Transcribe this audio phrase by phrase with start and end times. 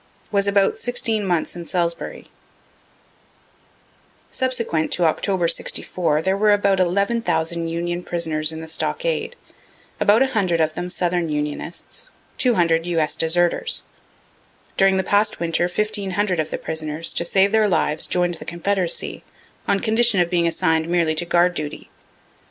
[0.31, 2.31] Was about sixteen months in Salisbury.
[4.31, 9.35] Subsequent to October, '64, there were about 11,000 Union prisoners in the stockade;
[9.99, 12.09] about 100 of them southern unionists,
[12.39, 12.97] 200 U.
[12.97, 13.15] S.
[13.15, 13.83] deserters.
[14.75, 19.21] During the past winter 1500 of the prisoners, to save their lives, join'd the confederacy,
[19.67, 21.91] on condition of being assign'd merely to guard duty.